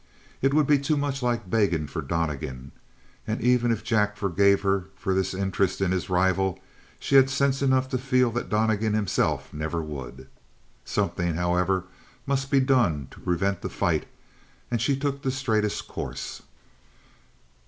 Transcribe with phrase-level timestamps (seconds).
[0.41, 2.71] It would be too much like begging for Donnegan,
[3.27, 6.57] and even if Jack forgave her for this interest in his rival,
[6.99, 10.27] she had sense enough to feel that Donnegan himself never would.
[10.83, 11.83] Something, however,
[12.25, 14.07] must be done to prevent the fight,
[14.71, 16.41] and she took the straightest course.